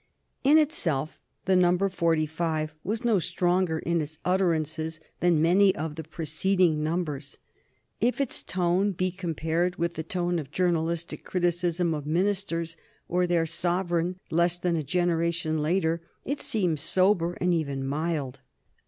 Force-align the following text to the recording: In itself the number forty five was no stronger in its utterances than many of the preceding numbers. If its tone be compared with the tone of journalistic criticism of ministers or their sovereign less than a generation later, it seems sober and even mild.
In 0.43 0.57
itself 0.57 1.19
the 1.45 1.55
number 1.55 1.87
forty 1.87 2.25
five 2.25 2.73
was 2.83 3.05
no 3.05 3.19
stronger 3.19 3.77
in 3.77 4.01
its 4.01 4.17
utterances 4.25 4.99
than 5.19 5.43
many 5.43 5.75
of 5.75 5.93
the 5.93 6.03
preceding 6.03 6.81
numbers. 6.83 7.37
If 7.99 8.19
its 8.19 8.41
tone 8.41 8.93
be 8.93 9.11
compared 9.11 9.75
with 9.75 9.93
the 9.93 10.01
tone 10.01 10.39
of 10.39 10.49
journalistic 10.49 11.23
criticism 11.23 11.93
of 11.93 12.07
ministers 12.07 12.77
or 13.07 13.27
their 13.27 13.45
sovereign 13.45 14.15
less 14.31 14.57
than 14.57 14.75
a 14.75 14.81
generation 14.81 15.61
later, 15.61 16.01
it 16.25 16.41
seems 16.41 16.81
sober 16.81 17.33
and 17.33 17.53
even 17.53 17.85
mild. 17.85 18.39